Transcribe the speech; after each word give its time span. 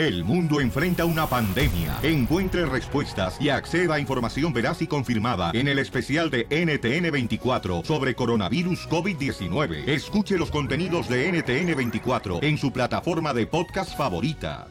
El 0.00 0.24
mundo 0.24 0.62
enfrenta 0.62 1.04
una 1.04 1.26
pandemia. 1.26 1.98
Encuentre 2.02 2.64
respuestas 2.64 3.36
y 3.38 3.50
acceda 3.50 3.96
a 3.96 4.00
información 4.00 4.50
veraz 4.50 4.80
y 4.80 4.86
confirmada 4.86 5.50
en 5.52 5.68
el 5.68 5.78
especial 5.78 6.30
de 6.30 6.48
NTN24 6.48 7.84
sobre 7.84 8.14
coronavirus 8.14 8.88
COVID-19. 8.88 9.86
Escuche 9.86 10.38
los 10.38 10.50
contenidos 10.50 11.06
de 11.06 11.30
NTN24 11.30 12.42
en 12.42 12.56
su 12.56 12.72
plataforma 12.72 13.34
de 13.34 13.46
podcast 13.46 13.94
favorita. 13.94 14.68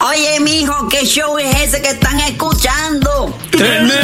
Oye, 0.00 0.40
mijo, 0.40 0.88
¿qué 0.88 1.04
show 1.04 1.38
es 1.38 1.54
ese 1.54 1.82
que 1.82 1.88
están 1.88 2.20
escuchando? 2.20 3.34
¡Tremenda 3.50 4.03